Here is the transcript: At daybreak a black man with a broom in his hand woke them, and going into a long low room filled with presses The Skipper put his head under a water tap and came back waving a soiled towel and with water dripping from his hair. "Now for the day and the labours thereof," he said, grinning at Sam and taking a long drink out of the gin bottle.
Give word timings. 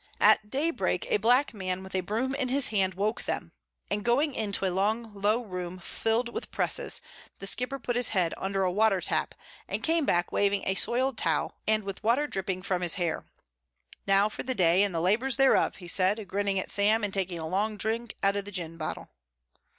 At 0.19 0.49
daybreak 0.49 1.05
a 1.11 1.17
black 1.17 1.53
man 1.53 1.83
with 1.83 1.93
a 1.93 1.99
broom 1.99 2.33
in 2.33 2.47
his 2.47 2.69
hand 2.69 2.95
woke 2.95 3.21
them, 3.25 3.51
and 3.91 4.03
going 4.03 4.33
into 4.33 4.65
a 4.65 4.73
long 4.73 5.13
low 5.13 5.43
room 5.43 5.77
filled 5.77 6.27
with 6.29 6.49
presses 6.49 7.01
The 7.37 7.45
Skipper 7.45 7.77
put 7.77 7.95
his 7.95 8.09
head 8.09 8.33
under 8.35 8.63
a 8.63 8.71
water 8.71 8.99
tap 8.99 9.35
and 9.67 9.83
came 9.83 10.03
back 10.07 10.31
waving 10.31 10.63
a 10.65 10.73
soiled 10.73 11.19
towel 11.19 11.59
and 11.67 11.83
with 11.83 12.03
water 12.03 12.25
dripping 12.25 12.63
from 12.63 12.81
his 12.81 12.95
hair. 12.95 13.21
"Now 14.07 14.27
for 14.27 14.41
the 14.41 14.55
day 14.55 14.81
and 14.81 14.95
the 14.95 14.99
labours 15.01 15.37
thereof," 15.37 15.75
he 15.75 15.87
said, 15.87 16.27
grinning 16.27 16.57
at 16.59 16.71
Sam 16.71 17.03
and 17.03 17.13
taking 17.13 17.37
a 17.37 17.47
long 17.47 17.77
drink 17.77 18.15
out 18.23 18.35
of 18.35 18.45
the 18.45 18.51
gin 18.51 18.77
bottle. 18.77 19.09